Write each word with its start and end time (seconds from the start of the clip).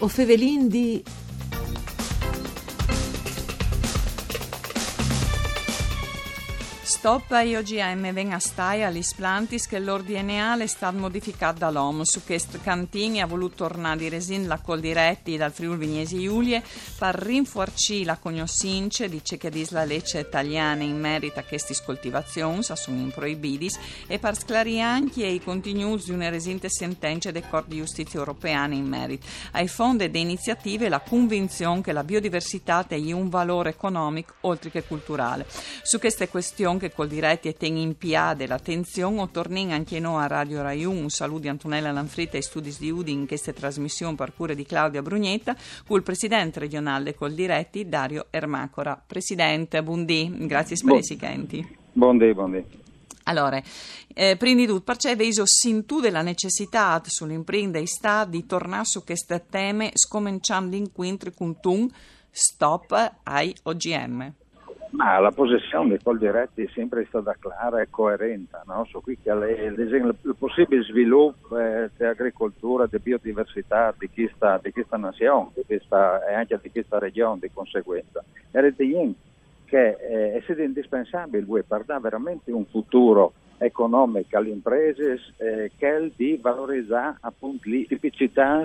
O 0.00 0.08
fevelin 0.08 0.68
di 0.68 1.02
Stop 7.04 7.32
ai 7.32 7.54
OGM 7.54 8.14
ven 8.14 8.32
a 8.32 8.38
stai 8.38 8.82
agli 8.82 9.02
splantis 9.02 9.66
che 9.66 9.78
l'ordine 9.78 10.56
è 10.58 10.66
stato 10.66 10.96
modificato 10.96 11.58
dall'OM. 11.58 12.00
Su 12.00 12.24
questo 12.24 12.58
cantini 12.62 13.20
ha 13.20 13.26
voluto 13.26 13.56
tornare 13.56 13.98
di 13.98 14.08
resin 14.08 14.46
la 14.46 14.56
col 14.56 14.80
diretti 14.80 15.36
dal 15.36 15.52
Friuli 15.52 15.76
Vignesi 15.76 16.22
Giulie 16.22 16.62
per 16.98 17.14
rinforci 17.14 18.04
la 18.04 18.16
cognoscenza 18.16 19.06
dice 19.06 19.36
che 19.36 19.50
la 19.68 19.84
legge 19.84 20.20
italiana 20.20 20.82
in 20.82 20.98
merito 20.98 21.40
a 21.40 21.42
queste 21.42 21.74
coltivazioni 21.84 22.64
in 22.86 23.10
proibidis 23.14 23.78
e 24.06 24.18
per 24.18 24.38
sclarire 24.38 24.80
anche 24.80 25.26
i 25.26 25.42
contenuti 25.42 26.04
di 26.06 26.12
una 26.12 26.30
resinte 26.30 26.70
sentenza 26.70 27.30
del 27.30 27.46
Corte 27.50 27.68
di 27.74 27.76
Giustizia 27.76 28.18
Europeana 28.18 28.72
in 28.72 28.86
merito 28.86 29.26
ai 29.50 29.68
fondi 29.68 30.04
e 30.04 30.18
iniziative 30.18 30.88
la 30.88 31.00
convinzione 31.00 31.82
che 31.82 31.92
la 31.92 32.02
biodiversità 32.02 32.86
è 32.88 33.12
un 33.12 33.28
valore 33.28 33.68
economico 33.68 34.36
oltre 34.40 34.70
che 34.70 34.84
culturale. 34.84 35.44
Su 35.82 35.98
queste 35.98 36.30
questioni 36.30 36.78
che 36.78 36.92
col 36.94 37.08
diretti 37.08 37.48
e 37.48 37.54
ten 37.54 37.76
in 37.76 37.96
piade 37.96 38.46
l'attenzione 38.46 39.20
o 39.20 39.28
tornin 39.28 39.72
anche 39.72 40.00
noi 40.00 40.22
a 40.22 40.26
Radio 40.26 40.62
Rai 40.62 40.84
1 40.84 40.98
un 40.98 41.10
saluto 41.10 41.40
di 41.40 41.48
Antonella 41.48 41.92
Lanfritta 41.92 42.36
e 42.38 42.42
studi 42.42 42.74
di 42.78 42.90
Udin 42.90 43.20
in 43.20 43.26
questa 43.26 43.52
trasmissione 43.52 44.14
per 44.14 44.32
cura 44.34 44.54
di 44.54 44.64
Claudia 44.64 45.02
Brugnetta 45.02 45.56
con 45.86 45.96
il 45.98 46.02
presidente 46.02 46.60
regionale 46.60 47.14
col 47.14 47.32
diretti 47.32 47.88
Dario 47.88 48.26
Ermacora. 48.30 49.02
Presidente, 49.04 49.82
buondì, 49.82 50.32
grazie 50.46 50.76
per 50.82 51.00
i 51.02 51.16
Kenti 51.16 51.76
Buondì, 51.92 52.32
buondì 52.32 52.82
allora, 53.26 53.62
eh, 54.12 54.36
prima 54.36 54.60
di 54.60 54.66
tutto, 54.66 54.82
perché 54.82 55.16
vedo 55.16 55.44
tu 55.86 56.00
della 56.00 56.20
necessità 56.20 57.00
sull'impresa 57.02 57.78
e 57.78 57.86
sta 57.86 58.24
di 58.26 58.44
tornare 58.44 58.84
su 58.84 59.02
queste 59.02 59.46
teme 59.48 59.92
scominciando 59.94 60.76
l'incontro 60.76 61.30
con 61.32 61.58
tu, 61.58 61.88
stop 62.30 63.20
ai 63.22 63.54
OGM. 63.62 64.34
Ma 64.94 65.18
la 65.18 65.32
posizione 65.32 65.96
di 65.96 66.02
Col 66.02 66.18
Diretti 66.18 66.62
è 66.62 66.68
sempre 66.72 67.04
stata 67.06 67.34
clara 67.36 67.80
e 67.80 67.88
coerente 67.90 68.60
no? 68.66 68.84
su 68.88 69.00
qui 69.02 69.18
che 69.20 69.34
le, 69.34 69.52
il, 69.52 69.78
il 69.80 70.36
possibile 70.38 70.84
sviluppo 70.84 71.58
eh, 71.58 71.90
dell'agricoltura, 71.96 72.86
di 72.86 72.98
biodiversità 73.00 73.92
di 73.98 74.08
questa, 74.08 74.60
di 74.62 74.70
questa 74.70 74.96
nazione 74.96 75.50
di 75.54 75.62
questa, 75.66 76.24
e 76.24 76.34
anche 76.34 76.60
di 76.62 76.70
questa 76.70 77.00
regione 77.00 77.40
di 77.40 77.50
conseguenza. 77.52 78.22
E 78.52 78.60
riteniamo 78.60 79.14
che 79.64 79.96
eh, 79.98 80.44
è 80.44 80.62
indispensabile 80.62 81.64
per 81.66 81.82
dare 81.82 82.00
veramente 82.00 82.52
un 82.52 82.64
futuro 82.66 83.32
economico 83.58 84.36
alle 84.36 84.50
imprese 84.50 85.18
eh, 85.38 85.72
che 85.76 86.12
di 86.14 86.38
valorizzare 86.40 87.16
appunto 87.20 87.68
le 87.68 87.84
tipicità 87.86 88.64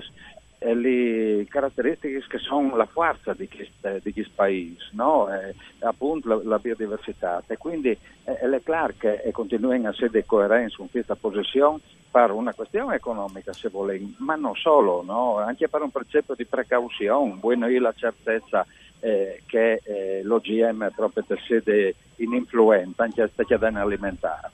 le 0.59 1.45
caratteristiche 1.47 2.23
che 2.27 2.37
sono 2.37 2.75
la 2.75 2.85
forza 2.85 3.33
di 3.33 3.47
questo, 3.47 3.99
di 4.03 4.11
questo 4.11 4.33
paese, 4.35 4.89
no? 4.91 5.33
eh, 5.33 5.55
appunto 5.79 6.27
la, 6.27 6.39
la, 6.43 6.59
biodiversità. 6.59 7.41
E 7.47 7.57
quindi 7.57 7.89
eh, 7.89 8.37
è 8.37 8.61
chiaro 8.63 8.93
che 8.97 9.29
continuano 9.31 9.87
a 9.87 9.91
essere 9.91 10.25
coerenti 10.25 10.75
con 10.75 10.89
questa 10.91 11.15
posizione 11.15 11.79
per 12.11 12.31
una 12.31 12.53
questione 12.53 12.95
economica, 12.95 13.53
se 13.53 13.69
vuole, 13.69 14.01
ma 14.17 14.35
non 14.35 14.55
solo, 14.55 15.01
no? 15.03 15.37
anche 15.37 15.69
per 15.69 15.81
un 15.81 15.91
precetto 15.91 16.33
di 16.35 16.45
precauzione. 16.45 17.37
Voi 17.39 17.57
noi 17.57 17.77
la 17.77 17.93
certezza 17.95 18.65
eh, 18.99 19.41
che 19.45 19.81
eh, 19.83 20.21
l'OGM 20.23 20.85
è 20.85 20.91
proprio 20.93 21.23
sede 21.47 21.95
ininfluente, 22.17 23.01
anche 23.01 23.21
a 23.21 23.29
stagione 23.31 23.79
alimentare. 23.79 24.51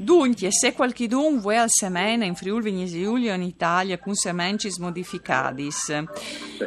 Dunque, 0.00 0.52
se 0.52 0.74
qualcuno 0.74 1.40
vuole 1.40 1.58
al 1.58 1.70
semene 1.70 2.24
in 2.24 2.36
Friuli 2.36 2.62
Vignesi 2.62 3.02
Giulia 3.02 3.34
in 3.34 3.42
Italia 3.42 3.98
con 3.98 4.14
semencis 4.14 4.78
modificadis, 4.78 6.04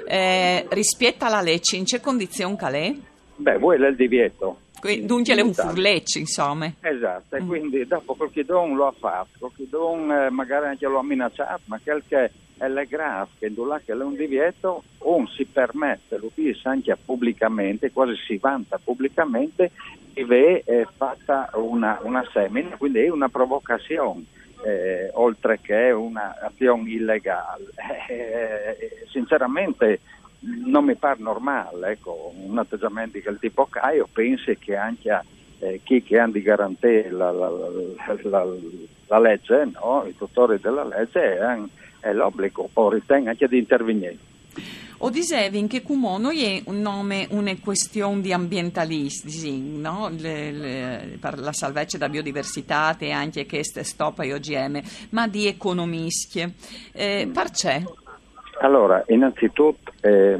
eh, 0.05 0.65
rispetta 0.69 1.29
la 1.29 1.39
legge, 1.39 1.77
in 1.77 1.85
che 1.85 2.01
condizione 2.01 2.57
calè? 2.57 2.93
Beh, 3.37 3.57
vuoi 3.57 3.77
il 3.77 3.95
divieto. 3.95 4.57
Dunque 4.81 5.33
è 5.33 5.41
un 5.41 5.53
furleccio, 5.53 6.17
insomma. 6.17 6.73
Esatto, 6.81 7.37
e 7.37 7.41
mm. 7.41 7.47
quindi 7.47 7.87
dopo 7.87 8.15
qualcuno 8.15 8.75
lo 8.75 8.87
ha 8.87 8.93
fatto, 8.99 9.49
qualcuno 9.55 10.25
eh, 10.25 10.29
magari 10.29 10.65
anche 10.65 10.85
lo 10.87 10.99
ha 10.99 11.03
minacciato, 11.03 11.61
ma 11.65 11.79
quel 11.81 12.03
che 12.05 12.31
è 12.61 12.67
la 12.67 12.83
grave, 12.83 13.31
che 13.39 13.47
è 13.47 13.93
un 13.95 14.15
divieto, 14.15 14.83
un 14.99 15.27
si 15.27 15.45
permette, 15.45 16.19
lo 16.19 16.29
dice 16.31 16.67
anche 16.67 16.95
pubblicamente, 16.95 17.91
quasi 17.91 18.15
si 18.27 18.37
vanta 18.37 18.79
pubblicamente 18.81 19.71
è 20.13 20.61
eh, 20.65 20.87
fatta 20.95 21.49
una, 21.55 21.97
una 22.03 22.23
semina, 22.31 22.75
quindi 22.77 22.99
è 22.99 23.09
una 23.09 23.29
provocazione. 23.29 24.25
Eh, 24.63 25.09
oltre 25.13 25.59
che 25.59 25.89
un'azione 25.89 26.89
illegale. 26.89 27.65
Eh, 28.11 29.05
sinceramente 29.09 30.01
non 30.41 30.83
mi 30.85 30.95
pare 30.95 31.19
normale, 31.19 31.91
ecco, 31.91 32.33
un 32.35 32.57
atteggiamento 32.57 33.17
di 33.17 33.23
quel 33.23 33.39
tipo 33.39 33.65
che 33.67 33.79
io 33.95 34.07
penso 34.11 34.51
che 34.59 34.75
anche 34.75 35.21
eh, 35.59 35.79
chi 35.83 36.03
che 36.03 36.19
ha 36.19 36.27
di 36.27 36.41
garantire 36.41 37.09
la, 37.09 37.31
la, 37.31 37.49
la, 37.49 38.17
la 38.23 38.45
legge, 39.19 39.69
no? 39.73 40.05
i 40.07 40.15
tutori 40.15 40.59
della 40.59 40.83
legge, 40.83 41.37
è, 41.99 42.13
l'obbligo, 42.13 42.69
poi 42.71 42.95
ritengo 42.95 43.29
anche 43.29 43.47
di 43.47 43.57
intervenire. 43.57 44.17
O 45.03 45.09
dicevi 45.09 45.65
che 45.65 45.81
come 45.81 46.19
non 46.19 46.35
è 46.35 46.61
un 46.65 46.79
nome, 46.79 47.25
una 47.31 47.55
questione 47.59 48.21
di 48.21 48.31
ambientalisti, 48.31 49.59
no? 49.59 50.11
le, 50.15 50.51
le, 50.51 51.17
per 51.19 51.39
la 51.39 51.53
salvezza 51.53 51.97
della 51.97 52.09
biodiversità 52.09 52.95
e 52.99 53.09
anche 53.09 53.47
queste 53.47 53.83
stop 53.83 54.19
ai 54.19 54.31
OGM, 54.31 54.79
ma 55.09 55.27
di 55.27 55.47
economisti. 55.47 56.53
Eh, 56.91 57.29
perché? 57.33 57.83
Allora, 58.59 59.03
innanzitutto 59.07 59.91
eh, 60.01 60.37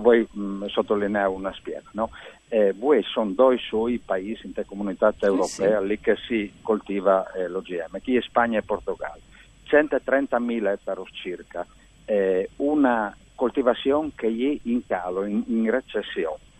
vuoi 0.00 0.26
mh, 0.30 0.66
sottolineare 0.66 1.28
un 1.28 1.46
aspetto, 1.46 1.88
no? 1.92 2.10
Eh, 2.48 2.72
voi 2.72 3.02
sono 3.02 3.30
due 3.30 3.56
sui 3.58 3.98
paesi 3.98 4.46
in 4.46 4.62
comunità 4.66 5.14
europea 5.20 5.80
sì. 5.80 5.86
lì 5.86 5.98
che 5.98 6.16
si 6.16 6.52
coltiva 6.60 7.30
eh, 7.32 7.48
l'OGM, 7.48 7.98
chi 8.00 8.16
è 8.16 8.20
Spagna 8.20 8.58
e 8.58 8.62
Portogallo. 8.62 9.20
130.000 9.66 10.68
ettari 10.68 11.02
circa, 11.12 11.66
eh, 12.04 12.50
una 12.56 13.16
coltivazione 13.34 14.10
che 14.14 14.26
è 14.26 14.68
in 14.68 14.86
calo, 14.86 15.24
in, 15.24 15.42
in 15.46 15.70
recessione. 15.70 16.50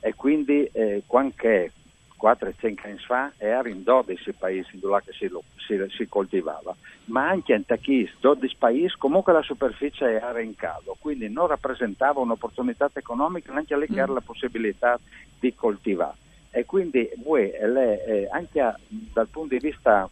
E 0.00 0.14
quindi 0.14 0.64
eh, 0.72 1.02
quando 1.06 1.34
4-5 2.20 2.74
anni 2.84 2.98
fa 2.98 3.32
era 3.36 3.68
in 3.68 3.82
12 3.82 4.32
paesi 4.32 4.78
dove 4.78 5.02
si, 5.10 5.30
si, 5.56 5.86
si, 5.90 6.08
coltivava, 6.08 6.74
ma 7.06 7.28
anche 7.28 7.54
in 7.54 7.64
questi 7.66 8.10
12 8.20 8.56
paesi 8.58 8.94
comunque 8.98 9.32
la 9.32 9.42
superficie 9.42 10.20
era 10.20 10.40
in 10.40 10.54
calo, 10.54 10.96
quindi 10.98 11.28
non 11.28 11.46
rappresentava 11.46 12.20
un'opportunità 12.20 12.90
economica 12.92 13.52
neanche 13.52 13.76
lì 13.76 13.86
che 13.86 14.00
era 14.00 14.12
la 14.12 14.20
possibilità 14.20 14.98
di 15.38 15.54
coltivare. 15.54 16.22
E 16.50 16.64
quindi 16.64 17.10
voi, 17.24 17.50
eh, 17.50 18.28
anche 18.30 18.60
a, 18.60 18.78
dal 18.88 19.26
punto 19.26 19.54
di 19.54 19.60
vista 19.60 20.08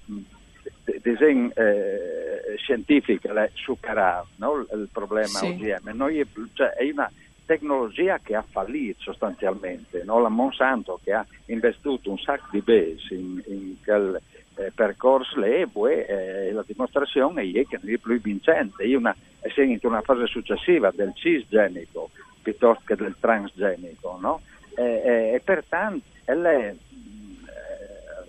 disegno 1.00 1.52
eh, 1.54 2.54
scientifico 2.56 3.28
superato 3.54 4.28
no? 4.36 4.66
il 4.72 4.88
problema 4.90 5.38
sì. 5.38 5.46
OGM. 5.46 5.90
Noi, 5.94 6.26
cioè, 6.52 6.70
è 6.70 6.90
una 6.90 7.10
tecnologia 7.52 8.18
che 8.18 8.34
ha 8.34 8.42
fallito 8.42 9.02
sostanzialmente. 9.02 10.02
No? 10.04 10.20
La 10.20 10.28
Monsanto 10.28 10.98
che 11.02 11.12
ha 11.12 11.26
investito 11.46 12.10
un 12.10 12.18
sacco 12.18 12.46
di 12.50 12.60
base 12.60 13.14
in, 13.14 13.42
in 13.46 13.76
quel 13.82 14.20
eh, 14.56 14.72
percorso 14.74 15.38
lì, 15.40 15.66
eh, 16.06 16.52
la 16.52 16.64
dimostrazione 16.66 17.42
è 17.42 17.66
che 17.66 17.76
è 17.76 17.98
più 17.98 18.20
vincente. 18.20 18.84
È 18.84 18.94
una, 18.94 19.14
è 19.40 19.60
in 19.60 19.78
una 19.82 20.00
fase 20.00 20.26
successiva 20.26 20.90
del 20.94 21.12
cisgenico 21.14 22.10
piuttosto 22.42 22.82
che 22.86 22.96
del 22.96 23.16
transgenico. 23.18 24.18
No? 24.20 24.40
e 24.74 25.38
pertanto 25.44 26.02
è 26.24 26.74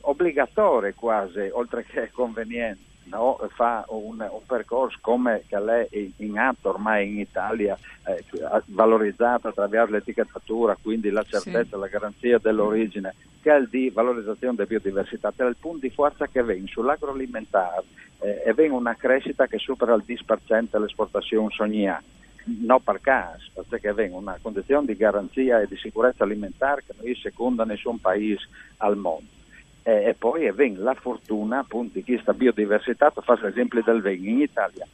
obbligatorio 0.02 0.94
quasi, 0.94 1.50
oltre 1.54 1.86
che 1.86 2.12
conveniente. 2.12 2.92
No? 3.06 3.40
fa 3.54 3.86
un, 3.90 4.20
un, 4.20 4.46
percorso 4.46 4.98
come 5.02 5.44
che 5.48 5.60
lei 5.60 5.88
è 5.90 6.10
in 6.24 6.38
atto 6.38 6.70
ormai 6.70 7.10
in 7.10 7.20
Italia, 7.20 7.78
eh, 8.08 8.24
valorizzato 8.66 9.50
attraverso 9.50 9.94
l'etichettatura, 9.94 10.78
quindi 10.82 11.10
la 11.10 11.24
certezza, 11.24 11.76
sì. 11.76 11.80
la 11.80 11.88
garanzia 11.88 12.38
dell'origine, 12.40 13.14
che 13.42 13.56
è 13.56 13.62
di 13.70 13.90
valorizzazione 13.90 14.56
della 14.56 14.68
biodiversità, 14.68 15.32
per 15.32 15.48
il 15.48 15.58
punto 15.60 15.86
di 15.86 15.90
forza 15.90 16.28
che 16.28 16.44
viene 16.44 16.66
sull'agroalimentare 16.68 17.84
eh, 18.20 18.44
e 18.46 18.54
viene 18.54 18.74
una 18.74 18.96
crescita 18.96 19.48
che 19.48 19.58
supera 19.58 19.94
il 19.94 20.04
10% 20.08 20.68
dell'esportazione 20.72 21.50
sogniana. 21.52 22.04
No 22.46 22.80
per 22.80 23.00
caso, 23.00 23.52
perché 23.70 23.94
viene 23.94 24.16
una 24.16 24.38
condizione 24.42 24.86
di 24.86 24.98
garanzia 24.98 25.62
e 25.62 25.68
di 25.68 25.78
sicurezza 25.78 26.24
alimentare 26.24 26.84
che 26.86 26.94
noi 27.00 27.16
seconda 27.16 27.64
nessun 27.64 28.00
paese 28.00 28.48
al 28.78 28.98
mondo 28.98 29.42
eh, 29.84 30.10
e 30.10 30.16
poi 30.18 30.52
viene 30.54 30.80
la 30.80 30.94
fortuna 30.94 31.60
appunto 31.60 31.94
di 31.94 32.04
questa 32.04 32.34
biodiversità, 32.34 33.12
faccio 33.12 33.46
l'esempio 33.46 33.82
del 33.84 34.02
vino 34.02 34.30
in 34.30 34.42
Italia 34.42 34.88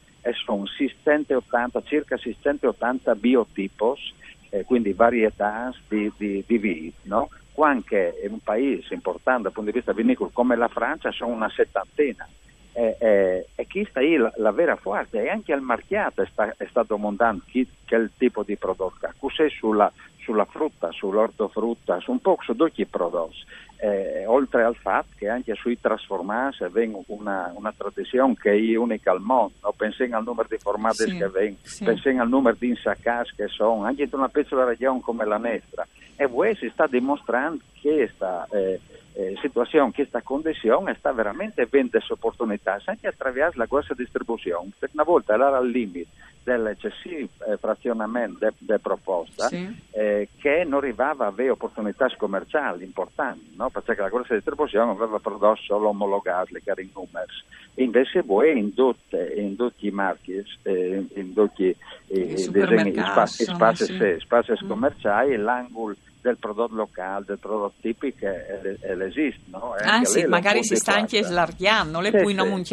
sono 0.44 0.66
680, 0.66 1.82
circa 1.82 2.16
680 2.16 3.14
biotipos, 3.14 4.12
eh, 4.50 4.64
quindi 4.64 4.92
varietà 4.92 5.72
di, 5.88 6.12
di, 6.16 6.44
di 6.46 6.58
vini, 6.58 6.92
no? 7.02 7.30
anche 7.60 8.18
in 8.24 8.32
un 8.32 8.38
paese 8.38 8.94
importante 8.94 9.42
dal 9.42 9.52
punto 9.52 9.70
di 9.70 9.76
vista 9.76 9.92
vinicolo 9.92 10.30
come 10.32 10.56
la 10.56 10.68
Francia 10.68 11.10
sono 11.10 11.32
una 11.32 11.50
settantina. 11.50 12.26
E, 12.72 12.96
e, 12.98 13.46
e 13.54 13.66
chi 13.66 13.84
sta 13.90 14.00
lì 14.00 14.16
la, 14.16 14.32
la, 14.36 14.52
vera 14.52 14.76
forza 14.76 15.20
e 15.20 15.28
anche 15.28 15.52
al 15.52 15.60
marchiato 15.60 16.24
sta, 16.30 16.54
è 16.56 16.66
stato 16.70 16.98
chi, 17.46 17.68
che 17.84 17.96
il 17.96 18.10
tipo 18.16 18.44
di 18.44 18.56
prodotto, 18.56 19.12
cos'è 19.18 19.50
sulla, 19.50 19.92
sulla 20.30 20.44
frutta, 20.44 20.92
sull'ortofrutta, 20.92 21.98
su 21.98 22.12
un 22.12 22.20
po' 22.20 22.38
su 22.40 22.54
tutti 22.54 22.80
i 22.80 22.86
prodotti. 22.86 23.44
Eh, 23.82 24.26
oltre 24.26 24.62
al 24.62 24.76
fatto 24.76 25.08
che 25.16 25.28
anche 25.28 25.54
sui 25.54 25.80
trasformati 25.80 26.66
vengono 26.70 27.04
una, 27.08 27.50
una, 27.56 27.72
tradizione 27.74 28.34
che 28.38 28.52
è 28.52 28.76
unica 28.76 29.10
al 29.10 29.20
mondo, 29.20 29.54
no? 29.62 29.72
pensiamo 29.74 30.16
al 30.18 30.22
numero 30.22 30.46
di 30.50 30.58
formati 30.58 31.04
sì, 31.08 31.16
che 31.16 31.28
vengono, 31.28 31.56
sì. 31.62 31.84
pensiamo 31.84 32.20
al 32.20 32.28
numero 32.28 32.56
di 32.58 32.68
insaccati 32.68 33.30
che 33.36 33.48
sono, 33.48 33.84
anche 33.84 34.02
in 34.02 34.10
una 34.12 34.28
piccola 34.28 34.64
regione 34.64 35.00
come 35.00 35.24
la 35.24 35.38
nostra. 35.38 35.86
E 36.14 36.26
voi 36.26 36.54
si 36.56 36.68
sta 36.72 36.86
dimostrando 36.86 37.62
che 37.80 38.10
sta... 38.14 38.46
Eh, 38.50 38.80
eh, 39.14 39.36
situazione, 39.40 39.92
questa 39.92 40.22
condizione 40.22 40.94
sta 40.98 41.12
veramente 41.12 41.66
vendendo 41.68 42.06
opportunità 42.10 42.80
anche 42.84 43.08
attraverso 43.08 43.58
la 43.58 43.66
grossa 43.66 43.94
distribuzione, 43.94 44.70
perché 44.78 44.94
una 44.94 45.04
volta 45.04 45.34
era 45.34 45.56
al 45.56 45.68
limite 45.68 46.08
dell'eccessivo 46.42 47.28
eh, 47.46 47.56
frazionamento 47.58 48.52
della 48.58 48.78
proposta 48.78 49.48
sì. 49.48 49.76
eh, 49.90 50.28
che 50.38 50.64
non 50.64 50.78
arrivava 50.78 51.26
a 51.26 51.28
avere 51.28 51.50
opportunità 51.50 52.08
commerciali 52.16 52.84
importanti, 52.84 53.52
no? 53.56 53.68
perché 53.70 53.94
la 54.00 54.08
grossa 54.08 54.34
distribuzione 54.34 54.90
aveva 54.90 55.18
prodotto 55.18 55.60
solo 55.62 55.88
omologati, 55.88 56.54
che 56.54 56.70
erano 56.70 56.80
in 56.80 56.90
numeri. 56.94 57.32
Invece 57.74 58.22
voi 58.22 58.58
in, 58.58 58.74
tutte, 58.74 59.32
in 59.36 59.56
tutti 59.56 59.86
i 59.86 59.90
marchi, 59.90 60.42
eh, 60.62 61.06
in 61.14 61.32
tutti 61.32 61.74
i, 62.08 62.36
spazi, 62.36 63.44
spazi, 63.44 63.84
sì. 63.84 64.16
spazi 64.18 64.52
mm. 64.52 64.68
commerciali, 64.68 65.36
l'angolo 65.36 65.94
del 66.20 66.36
prodotto 66.38 66.74
locale, 66.74 67.24
del 67.26 67.38
prodotto 67.38 67.74
tipico 67.80 68.26
esiste. 68.26 69.42
No? 69.46 69.74
Anzi, 69.78 70.26
magari 70.26 70.62
si 70.64 70.76
sta 70.76 70.94
anche 70.94 71.22
slargando, 71.22 72.00
le 72.00 72.10
sì, 72.10 72.18
puoi 72.18 72.32
sì. 72.32 72.36
non 72.36 72.50
un 72.50 72.64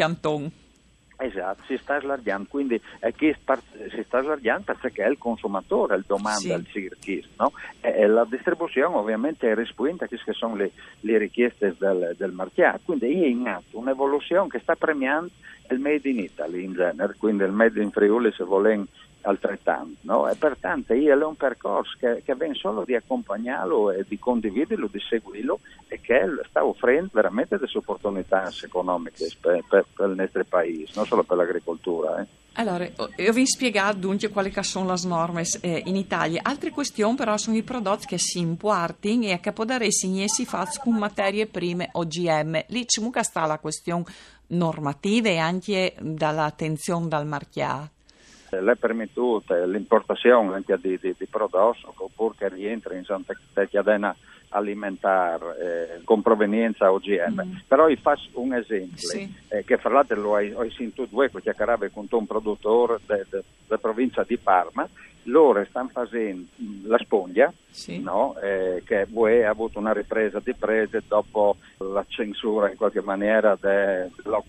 Esatto, 1.20 1.64
si 1.66 1.76
sta 1.82 1.98
slargando, 1.98 2.46
quindi 2.48 2.80
eh, 3.00 3.12
chi 3.12 3.34
si 3.34 4.02
sta 4.04 4.22
slargando 4.22 4.72
perché 4.80 5.02
è 5.02 5.08
il 5.08 5.18
consumatore 5.18 5.96
il 5.96 6.04
domanda 6.06 6.38
sì. 6.38 6.52
il 6.52 6.66
circhis, 6.70 7.26
no? 7.38 7.50
e, 7.80 8.06
la 8.06 8.24
distribuzione 8.24 8.94
ovviamente 8.94 9.52
risponde 9.56 10.04
a 10.04 10.06
quelle 10.06 10.22
che 10.22 10.32
sono 10.32 10.54
le, 10.54 10.70
le 11.00 11.18
richieste 11.18 11.74
del, 11.76 12.14
del 12.16 12.30
mercato, 12.30 12.82
quindi 12.84 13.20
è 13.20 13.26
in 13.26 13.48
atto 13.48 13.78
un'evoluzione 13.78 14.48
che 14.48 14.60
sta 14.60 14.76
premiando 14.76 15.30
il 15.70 15.80
made 15.80 16.08
in 16.08 16.20
Italy 16.20 16.62
in 16.62 16.74
genere, 16.74 17.16
quindi 17.18 17.42
il 17.42 17.50
made 17.50 17.82
in 17.82 17.90
Friuli 17.90 18.30
se 18.30 18.44
volen 18.44 18.86
altrettanto. 19.28 19.98
No? 20.02 20.28
E 20.28 20.34
pertanto 20.34 20.92
è 20.92 21.14
un 21.14 21.36
percorso 21.36 21.96
che, 21.98 22.22
che 22.24 22.34
viene 22.34 22.54
solo 22.54 22.84
di 22.84 22.94
accompagnarlo 22.94 23.90
e 23.92 24.04
di 24.06 24.18
condividerlo, 24.18 24.88
di 24.90 25.00
seguirlo 25.00 25.60
e 25.88 26.00
che 26.00 26.24
sta 26.48 26.64
offrendo 26.64 27.10
veramente 27.12 27.56
delle 27.56 27.70
opportunità 27.74 28.50
economiche 28.62 29.28
per, 29.40 29.62
per, 29.68 29.86
per 29.94 30.08
il 30.08 30.16
nostro 30.16 30.44
paese, 30.44 30.92
non 30.94 31.06
solo 31.06 31.22
per 31.22 31.36
l'agricoltura. 31.36 32.20
Eh. 32.20 32.26
Allora, 32.54 32.84
io 32.84 33.32
vi 33.32 33.42
ho 33.42 33.46
spiegato 33.46 33.98
dunque 33.98 34.30
quali 34.30 34.52
sono 34.62 34.92
le 34.92 35.00
norme 35.04 35.44
eh, 35.60 35.82
in 35.86 35.94
Italia. 35.94 36.40
Altre 36.42 36.70
questioni 36.70 37.14
però 37.14 37.36
sono 37.36 37.56
i 37.56 37.62
prodotti 37.62 38.06
che 38.06 38.18
si 38.18 38.40
importano 38.40 39.26
e 39.26 39.38
che 39.40 39.52
possono 39.52 39.84
essere 39.84 40.28
si 40.28 40.44
fanno 40.44 40.70
con 40.82 40.96
materie 40.96 41.46
prime 41.46 41.88
OGM. 41.92 42.64
Lì 42.68 42.84
c'è 42.84 43.22
sta 43.22 43.46
la 43.46 43.58
questione 43.58 44.04
normativa 44.48 45.28
e 45.28 45.36
anche 45.36 45.94
dall'attenzione 46.00 47.06
dal 47.06 47.26
marchiato 47.26 47.96
le 48.50 48.76
permittute 48.76 49.66
l'importazione 49.66 50.54
anche 50.54 50.78
di, 50.80 50.98
di, 51.00 51.14
di 51.16 51.26
prodotti 51.26 51.86
oppure 51.94 52.34
che 52.36 52.48
rientra 52.48 52.94
in 52.94 53.04
Santa 53.04 53.34
cadena 53.70 54.14
alimentare 54.50 55.98
eh, 55.98 56.04
con 56.04 56.22
provenienza 56.22 56.92
OGM. 56.92 57.42
Mm. 57.44 57.56
Però 57.66 57.86
vi 57.86 57.96
faccio 57.96 58.28
un 58.34 58.54
esempio 58.54 59.08
sì. 59.08 59.32
eh, 59.48 59.64
che 59.64 59.76
fra 59.76 59.90
l'altro 59.90 60.20
lo 60.20 60.34
hai, 60.34 60.52
hai 60.56 60.70
sentito 60.70 61.06
due 61.06 61.30
che 61.30 61.40
chiacchierava 61.40 61.88
con 61.88 62.06
un 62.08 62.26
produttore 62.26 62.98
della 63.06 63.78
provincia 63.80 64.24
di 64.26 64.36
Parma. 64.36 64.88
Loro 65.24 65.62
stanno 65.68 65.90
facendo 65.92 66.46
la 66.84 66.96
spoglia, 66.96 67.52
sì. 67.68 68.00
no? 68.00 68.34
eh, 68.40 68.82
che 68.86 69.06
UE 69.10 69.44
ha 69.44 69.50
avuto 69.50 69.78
una 69.78 69.92
ripresa 69.92 70.40
di 70.42 70.54
prese 70.54 71.02
dopo 71.06 71.56
la 71.78 72.02
censura 72.08 72.70
in 72.70 72.76
qualche 72.76 73.02
maniera 73.02 73.54
de, 73.60 74.08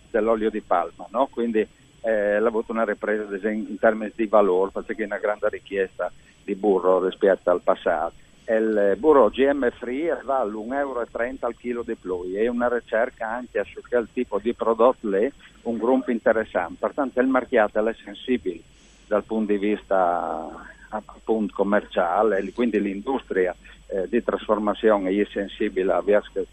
dell'olio 0.09 0.49
di 0.49 0.61
palma. 0.61 1.05
No? 1.09 1.27
Quindi 1.29 1.67
eh, 2.01 2.35
ha 2.35 2.45
avuto 2.45 2.71
una 2.71 2.85
ripresa 2.85 3.49
in 3.49 3.77
termini 3.79 4.11
di 4.15 4.25
valore 4.25 4.71
perché 4.71 5.03
è 5.03 5.05
una 5.05 5.17
grande 5.17 5.49
richiesta 5.49 6.11
di 6.43 6.55
burro 6.55 7.03
rispetto 7.03 7.49
al 7.49 7.61
passato. 7.61 8.13
Il 8.47 8.95
burro 8.97 9.29
GM 9.29 9.69
Free 9.69 10.21
va 10.23 10.39
all'1,30 10.39 10.73
euro 10.73 11.05
al 11.41 11.55
chilo 11.55 11.83
di 11.83 11.93
plui 11.93 12.35
e 12.35 12.47
una 12.47 12.67
ricerca 12.67 13.27
anche 13.29 13.63
su 13.63 13.79
quel 13.87 14.07
tipo 14.11 14.39
di 14.39 14.53
prodotto 14.53 15.07
lì, 15.07 15.31
un 15.63 15.77
gruppo 15.77 16.09
interessante. 16.09 16.77
Pertanto 16.79 17.19
il 17.19 17.27
mercato 17.27 17.85
è 17.85 17.95
sensibile 18.03 18.61
dal 19.05 19.23
punto 19.23 19.51
di 19.51 19.59
vista 19.59 20.47
appunto 20.89 21.53
commerciale, 21.53 22.51
quindi 22.51 22.81
l'industria 22.81 23.55
eh, 23.87 24.07
di 24.09 24.23
trasformazione 24.23 25.11
è 25.11 25.27
sensibile 25.31 26.01
verso, 26.03 26.45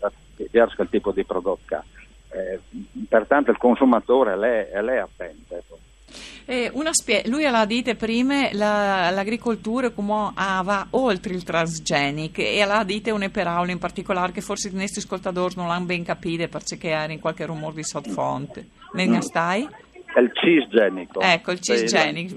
verso 0.50 0.74
quel 0.76 0.88
tipo 0.90 1.12
di 1.12 1.24
prodotto. 1.24 1.82
Eh, 2.36 2.60
pertanto 3.08 3.50
il 3.50 3.56
consumatore 3.56 4.36
lei, 4.36 4.66
è 4.70 4.98
attento. 4.98 5.56
Ecco. 5.56 5.78
Eh, 6.44 6.70
spie- 6.92 7.26
lui 7.26 7.42
l'ha 7.42 7.64
detto 7.64 7.94
prima, 7.96 8.48
la, 8.52 9.10
l'agricoltura 9.10 9.90
come 9.90 10.32
va 10.34 10.86
oltre 10.90 11.32
il 11.34 11.42
transgenic 11.42 12.38
e 12.38 12.64
l'ha 12.64 12.84
detto 12.84 13.12
una 13.14 13.30
parola 13.30 13.72
in 13.72 13.78
particolare 13.78 14.32
che 14.32 14.42
forse 14.42 14.68
i 14.68 14.74
nostri 14.74 15.00
ascoltatori 15.00 15.54
non 15.56 15.66
l'hanno 15.68 15.86
ben 15.86 16.04
capito 16.04 16.46
perché 16.46 16.88
era 16.88 17.12
in 17.12 17.20
qualche 17.20 17.46
rumore 17.46 17.76
di 17.76 17.84
sottofonte. 17.84 18.66
Ne 18.92 19.08
mm. 19.08 19.18
stai? 19.18 19.68
il 20.18 20.30
cisgenico. 20.32 21.20
Ecco, 21.20 21.50
il 21.52 21.60
cisgenico. 21.60 22.36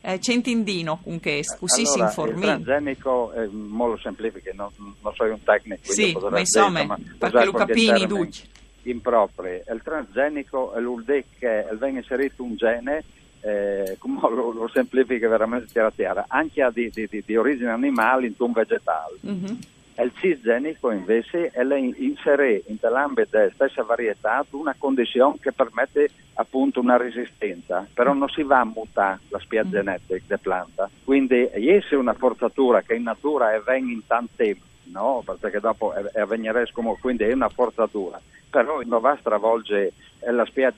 Eh, 0.00 0.20
centindino 0.20 1.00
che, 1.20 1.44
così 1.58 1.80
allora, 1.80 1.92
si 1.92 2.00
informi. 2.00 2.40
Il 2.40 2.46
transgenico 2.46 3.32
è 3.32 3.46
molto 3.46 4.00
semplificato, 4.00 4.56
non, 4.56 4.94
non 5.02 5.14
sono 5.14 5.32
un 5.32 5.42
tecnico. 5.42 5.80
Sì, 5.82 6.16
ma 6.30 6.38
insomma, 6.38 6.96
perché 7.18 7.44
lo 7.44 7.52
capini 7.52 8.06
tutti 8.06 8.56
improprie. 8.90 9.64
Il 9.70 9.80
transgenico 9.82 10.72
vuol 10.78 11.04
dire 11.04 11.24
che 11.38 11.66
viene 11.78 11.98
inserito 11.98 12.42
un 12.42 12.56
gene, 12.56 13.04
eh, 13.40 13.96
come 14.00 14.20
lo, 14.20 14.52
lo, 14.52 14.68
semplifica 14.68 15.28
veramente 15.28 15.66
chiara 15.70 15.90
chiara, 15.90 16.24
anche 16.28 16.68
di, 16.72 16.90
di, 16.92 17.22
di, 17.24 17.36
origine 17.36 17.70
animale 17.70 18.26
in 18.26 18.34
un 18.38 18.52
vegetale. 18.52 19.16
Mm-hmm. 19.26 19.56
Il 20.00 20.12
cisgenico 20.14 20.92
invece 20.92 21.50
è 21.50 21.64
inserire 21.74 22.62
in 22.66 22.76
l'ambito 22.82 23.36
della 23.36 23.50
stessa 23.50 23.82
varietà 23.82 24.46
una 24.50 24.76
condizione 24.78 25.38
che 25.40 25.50
permette 25.50 26.10
appunto 26.34 26.78
una 26.78 26.96
resistenza, 26.96 27.84
però 27.92 28.12
non 28.12 28.28
si 28.28 28.44
va 28.44 28.60
a 28.60 28.64
mutare 28.64 29.18
la 29.28 29.40
spia 29.40 29.64
mm. 29.64 29.70
genetica 29.70 30.22
della 30.24 30.38
pianta. 30.40 30.88
Quindi 31.02 31.42
è 31.46 31.94
una 31.96 32.14
forzatura 32.14 32.82
che 32.82 32.94
in 32.94 33.02
natura 33.02 33.48
avviene 33.48 33.90
in 33.90 34.06
tanto 34.06 34.30
tempo, 34.36 34.64
no? 34.90 35.22
perché 35.40 35.60
dopo 35.60 35.92
avvegnerebbe 35.92 36.70
come 36.72 36.96
quindi 37.00 37.24
è 37.24 37.32
una 37.32 37.48
forzatura 37.48 38.20
però 38.50 38.80
non 38.84 39.00
va 39.00 39.12
a 39.12 39.16
stravolgere 39.18 39.92
la 40.30 40.44
spia 40.46 40.72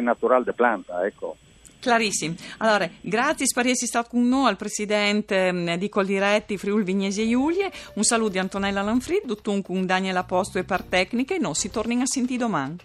naturale 0.00 0.44
della 0.44 0.56
pianta, 0.56 1.04
ecco. 1.04 1.36
Clarissimo. 1.78 2.34
Allora, 2.58 2.88
grazie 3.00 3.46
per 3.54 3.66
essere 3.66 3.86
stato 3.86 4.08
con 4.10 4.26
noi 4.26 4.48
al 4.48 4.56
presidente 4.56 5.52
mm, 5.52 5.74
di 5.74 5.88
Coldiretti 5.88 6.56
Friul 6.56 6.82
Vignesi 6.82 7.22
e 7.22 7.28
Giulie. 7.28 7.70
Un 7.94 8.02
saluto 8.02 8.32
di 8.32 8.38
Antonella 8.38 8.82
Lanfrid, 8.82 9.40
con 9.62 9.86
Daniela 9.86 10.24
Posto 10.24 10.58
e 10.58 10.64
per 10.64 10.82
tecniche. 10.82 11.38
Noi 11.38 11.54
si 11.54 11.70
torniamo 11.70 12.02
a 12.02 12.06
sentire 12.06 12.38
domani. 12.38 12.76